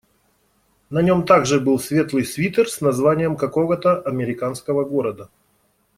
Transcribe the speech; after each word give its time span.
На 0.89 1.03
нём 1.03 1.27
также 1.27 1.59
был 1.59 1.77
светлый 1.77 2.25
свитер 2.25 2.67
с 2.67 2.81
названием 2.81 3.35
какого-то 3.35 4.01
американского 4.01 4.83
города. 4.83 5.29